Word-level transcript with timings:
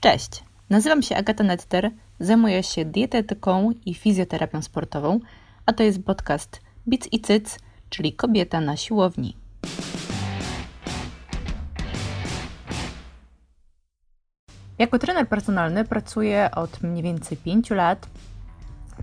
Cześć, 0.00 0.44
nazywam 0.70 1.02
się 1.02 1.16
Agata 1.16 1.44
Netter, 1.44 1.90
zajmuję 2.20 2.62
się 2.62 2.84
dietetyką 2.84 3.70
i 3.86 3.94
fizjoterapią 3.94 4.62
sportową, 4.62 5.20
a 5.66 5.72
to 5.72 5.82
jest 5.82 6.04
podcast 6.04 6.60
Bic 6.88 7.08
i 7.12 7.20
Cyc, 7.20 7.58
czyli 7.90 8.12
kobieta 8.12 8.60
na 8.60 8.76
siłowni. 8.76 9.36
Jako 14.78 14.98
trener 14.98 15.28
personalny 15.28 15.84
pracuję 15.84 16.50
od 16.56 16.82
mniej 16.82 17.02
więcej 17.02 17.38
5 17.38 17.70
lat. 17.70 18.06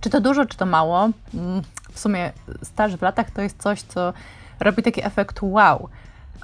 Czy 0.01 0.09
to 0.09 0.21
dużo, 0.21 0.45
czy 0.45 0.57
to 0.57 0.65
mało? 0.65 1.09
Mm, 1.33 1.61
w 1.91 1.99
sumie 1.99 2.31
staż 2.63 2.95
w 2.95 3.01
latach 3.01 3.31
to 3.31 3.41
jest 3.41 3.61
coś, 3.61 3.81
co 3.81 4.13
robi 4.59 4.83
taki 4.83 5.05
efekt 5.05 5.39
wow. 5.41 5.89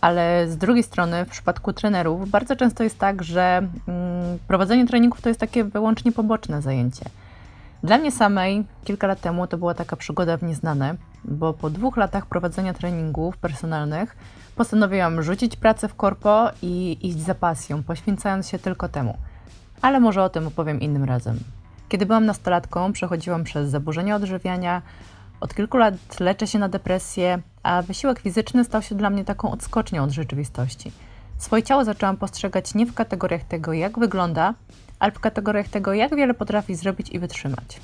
Ale 0.02 0.48
z 0.50 0.58
drugiej 0.58 0.84
strony, 0.84 1.26
w 1.26 1.30
przypadku 1.30 1.74
trenerów, 1.74 2.30
bardzo 2.30 2.56
często 2.56 2.84
jest 2.84 3.00
tak, 3.00 3.24
że 3.24 3.68
mm, 3.88 4.40
prowadzenie 4.48 4.88
treningów 4.88 5.22
to 5.22 5.30
jest 5.30 5.40
takie 5.40 5.64
wyłącznie 5.64 6.12
poboczne 6.12 6.62
zajęcie. 6.62 7.06
Dla 7.84 7.98
mnie 7.98 8.12
samej 8.12 8.66
kilka 8.84 9.08
lat 9.08 9.22
temu 9.22 9.48
to 9.48 9.58
była 9.58 9.74
taka 9.74 9.96
przygoda 9.96 10.38
w 10.38 10.44
nieznane, 10.44 10.96
bo 11.26 11.54
po 11.54 11.70
dwóch 11.70 11.98
latach 11.98 12.26
prowadzenia 12.26 12.74
treningów 12.74 13.38
personalnych 13.38 14.16
postanowiłam 14.56 15.22
rzucić 15.22 15.56
pracę 15.56 15.88
w 15.88 15.96
korpo 15.96 16.50
i 16.62 16.98
iść 17.02 17.20
za 17.20 17.36
pasją, 17.36 17.84
poświęcając 17.84 18.50
się 18.50 18.60
tylko 18.60 18.90
temu. 18.90 19.18
Ale 19.82 20.00
może 20.00 20.24
o 20.24 20.30
tym 20.30 20.48
opowiem 20.48 20.82
innym 20.82 21.04
razem. 21.04 21.40
Kiedy 21.90 22.06
byłam 22.06 22.26
nastolatką, 22.26 22.94
przechodziłam 22.94 23.44
przez 23.44 23.70
zaburzenia 23.70 24.16
odżywiania. 24.16 24.82
Od 25.44 25.54
kilku 25.54 25.78
lat 25.78 26.20
leczę 26.20 26.48
się 26.48 26.60
na 26.60 26.70
depresję, 26.70 27.40
a 27.64 27.82
wysiłek 27.82 28.20
fizyczny 28.20 28.64
stał 28.64 28.82
się 28.82 28.96
dla 28.96 29.10
mnie 29.10 29.26
taką 29.26 29.52
odskocznią 29.52 30.04
od 30.04 30.12
rzeczywistości. 30.12 30.92
Swoje 31.38 31.64
ciało 31.64 31.86
zaczęłam 31.86 32.18
postrzegać 32.18 32.76
nie 32.76 32.86
w 32.86 32.94
kategoriach 32.94 33.44
tego, 33.44 33.74
jak 33.74 34.00
wygląda, 34.00 34.54
ale 35.00 35.12
w 35.12 35.20
kategoriach 35.20 35.68
tego, 35.68 35.94
jak 35.94 36.16
wiele 36.16 36.34
potrafi 36.34 36.76
zrobić 36.76 37.10
i 37.10 37.20
wytrzymać. 37.20 37.80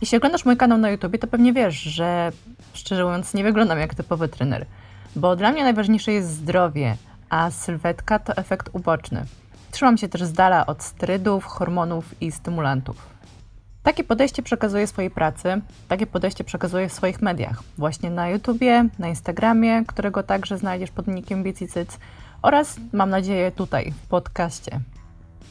Jeśli 0.00 0.18
oglądasz 0.18 0.44
mój 0.44 0.56
kanał 0.56 0.78
na 0.78 0.90
YouTube, 0.90 1.18
to 1.20 1.26
pewnie 1.26 1.52
wiesz, 1.52 1.74
że 1.74 2.32
szczerze 2.74 3.04
mówiąc 3.04 3.34
nie 3.34 3.44
wyglądam 3.44 3.78
jak 3.78 3.94
typowy 3.94 4.28
trener, 4.28 4.66
bo 5.16 5.36
dla 5.36 5.52
mnie 5.52 5.64
najważniejsze 5.64 6.12
jest 6.12 6.30
zdrowie, 6.30 6.96
a 7.30 7.50
sylwetka 7.50 8.18
to 8.18 8.36
efekt 8.36 8.68
uboczny. 8.72 9.24
Trzymam 9.70 9.98
się 9.98 10.08
też 10.08 10.24
z 10.24 10.32
dala 10.32 10.66
od 10.66 10.82
sterydów, 10.82 11.44
hormonów 11.44 12.22
i 12.22 12.32
stymulantów. 12.32 13.15
Takie 13.86 14.04
podejście 14.04 14.42
przekazuję 14.42 14.86
swojej 14.86 15.10
pracy, 15.10 15.60
takie 15.88 16.06
podejście 16.06 16.44
przekazuję 16.44 16.88
w 16.88 16.92
swoich 16.92 17.22
mediach, 17.22 17.62
właśnie 17.78 18.10
na 18.10 18.28
YouTubie, 18.28 18.88
na 18.98 19.08
Instagramie, 19.08 19.84
którego 19.86 20.22
także 20.22 20.58
znajdziesz 20.58 20.90
pod 20.90 21.06
nickiem 21.06 21.42
Biecicyc 21.42 21.98
oraz, 22.42 22.76
mam 22.92 23.10
nadzieję, 23.10 23.52
tutaj 23.52 23.92
w 23.92 24.08
podcaście. 24.08 24.80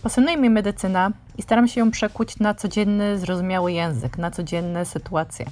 Pasjonuje 0.03 0.38
mi 0.38 0.50
medycyna 0.50 1.11
i 1.38 1.41
staram 1.41 1.67
się 1.67 1.80
ją 1.80 1.91
przekuć 1.91 2.39
na 2.39 2.53
codzienny, 2.53 3.19
zrozumiały 3.19 3.72
język, 3.72 4.17
na 4.17 4.31
codzienne 4.31 4.86
sytuacje. 4.86 5.45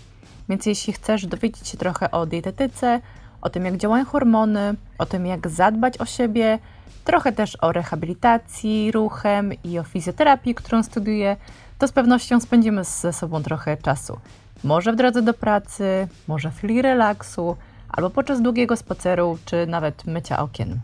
Więc 0.49 0.65
jeśli 0.65 0.93
chcesz 0.93 1.25
dowiedzieć 1.25 1.67
się 1.67 1.77
trochę 1.77 2.11
o 2.11 2.25
dietetyce, 2.25 3.01
o 3.41 3.49
tym, 3.49 3.65
jak 3.65 3.77
działają 3.77 4.05
hormony, 4.05 4.75
o 4.97 5.05
tym, 5.05 5.25
jak 5.25 5.49
zadbać 5.49 5.97
o 5.97 6.05
siebie, 6.05 6.59
trochę 7.03 7.31
też 7.31 7.57
o 7.61 7.71
rehabilitacji 7.71 8.91
ruchem 8.91 9.51
i 9.63 9.79
o 9.79 9.83
fizjoterapii, 9.83 10.55
którą 10.55 10.83
studiuję, 10.83 11.37
to 11.79 11.87
z 11.87 11.91
pewnością 11.91 12.39
spędzimy 12.39 12.83
ze 12.83 13.13
sobą 13.13 13.43
trochę 13.43 13.77
czasu. 13.77 14.19
Może 14.63 14.93
w 14.93 14.95
drodze 14.95 15.21
do 15.21 15.33
pracy, 15.33 16.07
może 16.27 16.51
w 16.51 16.57
chwili 16.57 16.81
relaksu, 16.81 17.57
albo 17.89 18.09
podczas 18.09 18.41
długiego 18.41 18.77
spaceru, 18.77 19.37
czy 19.45 19.67
nawet 19.67 20.05
mycia 20.05 20.39
okien. 20.39 20.79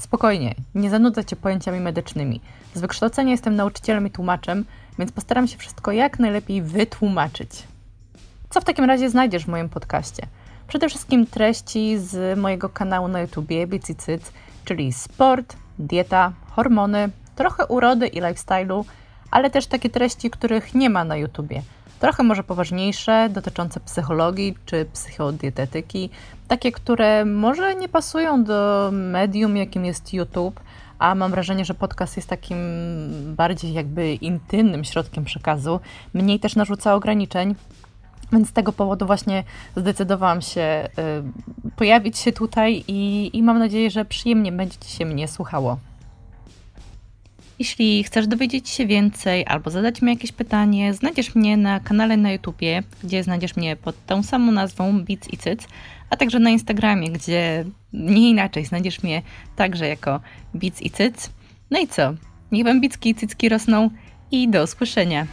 Spokojnie, 0.00 0.54
nie 0.74 0.90
zanudzę 0.90 1.24
Cię 1.24 1.36
pojęciami 1.36 1.80
medycznymi. 1.80 2.40
Z 2.74 2.80
wykształcenia 2.80 3.30
jestem 3.30 3.56
nauczycielem 3.56 4.06
i 4.06 4.10
tłumaczem, 4.10 4.64
więc 4.98 5.12
postaram 5.12 5.48
się 5.48 5.58
wszystko 5.58 5.92
jak 5.92 6.18
najlepiej 6.18 6.62
wytłumaczyć. 6.62 7.50
Co 8.50 8.60
w 8.60 8.64
takim 8.64 8.84
razie 8.84 9.10
znajdziesz 9.10 9.44
w 9.44 9.48
moim 9.48 9.68
podcaście? 9.68 10.26
Przede 10.70 10.88
wszystkim 10.88 11.26
treści 11.26 11.98
z 11.98 12.38
mojego 12.38 12.68
kanału 12.68 13.08
na 13.08 13.20
YouTubie 13.20 13.66
Bicycyc, 13.66 14.32
czyli 14.64 14.92
sport, 14.92 15.56
dieta, 15.78 16.32
hormony, 16.50 17.10
trochę 17.36 17.66
urody 17.66 18.06
i 18.06 18.20
lifestyle'u, 18.20 18.84
ale 19.30 19.50
też 19.50 19.66
takie 19.66 19.90
treści, 19.90 20.30
których 20.30 20.74
nie 20.74 20.90
ma 20.90 21.04
na 21.04 21.16
YouTubie. 21.16 21.62
Trochę 22.00 22.22
może 22.22 22.44
poważniejsze, 22.44 23.28
dotyczące 23.28 23.80
psychologii 23.80 24.56
czy 24.66 24.86
psychodietetyki, 24.92 26.10
takie, 26.48 26.72
które 26.72 27.24
może 27.24 27.74
nie 27.74 27.88
pasują 27.88 28.44
do 28.44 28.90
medium, 28.92 29.56
jakim 29.56 29.84
jest 29.84 30.12
YouTube, 30.14 30.60
a 30.98 31.14
mam 31.14 31.30
wrażenie, 31.30 31.64
że 31.64 31.74
podcast 31.74 32.16
jest 32.16 32.28
takim 32.28 32.58
bardziej 33.36 33.72
jakby 33.72 34.14
intymnym 34.14 34.84
środkiem 34.84 35.24
przekazu, 35.24 35.80
mniej 36.14 36.40
też 36.40 36.56
narzuca 36.56 36.94
ograniczeń. 36.94 37.54
Więc 38.32 38.48
z 38.48 38.52
tego 38.52 38.72
powodu 38.72 39.06
właśnie 39.06 39.44
zdecydowałam 39.76 40.42
się 40.42 40.88
y, 41.68 41.70
pojawić 41.76 42.18
się 42.18 42.32
tutaj 42.32 42.84
i, 42.88 43.30
i 43.32 43.42
mam 43.42 43.58
nadzieję, 43.58 43.90
że 43.90 44.04
przyjemnie 44.04 44.52
będzie 44.52 44.76
się 44.86 45.04
mnie 45.04 45.28
słuchało. 45.28 45.78
Jeśli 47.58 48.04
chcesz 48.04 48.26
dowiedzieć 48.26 48.68
się 48.68 48.86
więcej 48.86 49.46
albo 49.46 49.70
zadać 49.70 50.02
mi 50.02 50.10
jakieś 50.10 50.32
pytanie, 50.32 50.94
znajdziesz 50.94 51.34
mnie 51.34 51.56
na 51.56 51.80
kanale 51.80 52.16
na 52.16 52.32
YouTubie, 52.32 52.82
gdzie 53.04 53.22
znajdziesz 53.22 53.56
mnie 53.56 53.76
pod 53.76 54.06
tą 54.06 54.22
samą 54.22 54.52
nazwą 54.52 55.00
Bits 55.00 55.28
i 55.32 55.38
Cyc, 55.38 55.68
a 56.10 56.16
także 56.16 56.38
na 56.38 56.50
Instagramie, 56.50 57.10
gdzie 57.10 57.64
nie 57.92 58.30
inaczej 58.30 58.64
znajdziesz 58.64 59.02
mnie 59.02 59.22
także 59.56 59.88
jako 59.88 60.20
Bits 60.54 60.82
i 60.82 60.90
Cyc. 60.90 61.30
No 61.70 61.78
i 61.78 61.88
co? 61.88 62.12
Niech 62.52 62.64
wam 62.64 62.80
bicki 62.80 63.10
i 63.10 63.14
cycki 63.14 63.48
rosną 63.48 63.90
i 64.30 64.48
do 64.48 64.62
usłyszenia. 64.62 65.26